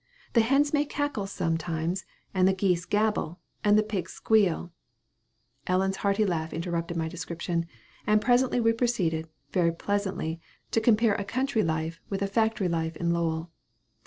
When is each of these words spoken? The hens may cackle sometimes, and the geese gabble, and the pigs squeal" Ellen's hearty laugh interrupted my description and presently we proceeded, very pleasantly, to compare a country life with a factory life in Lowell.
The 0.33 0.41
hens 0.41 0.73
may 0.73 0.83
cackle 0.83 1.27
sometimes, 1.27 2.05
and 2.33 2.47
the 2.47 2.53
geese 2.55 2.85
gabble, 2.85 3.37
and 3.63 3.77
the 3.77 3.83
pigs 3.83 4.11
squeal" 4.13 4.71
Ellen's 5.67 5.97
hearty 5.97 6.25
laugh 6.25 6.55
interrupted 6.55 6.97
my 6.97 7.07
description 7.07 7.67
and 8.07 8.19
presently 8.19 8.59
we 8.59 8.73
proceeded, 8.73 9.29
very 9.51 9.71
pleasantly, 9.71 10.41
to 10.71 10.81
compare 10.81 11.13
a 11.13 11.23
country 11.23 11.61
life 11.61 11.99
with 12.09 12.23
a 12.23 12.27
factory 12.27 12.67
life 12.67 12.95
in 12.97 13.11
Lowell. 13.13 13.51